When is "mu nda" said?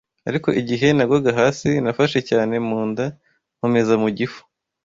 2.67-3.05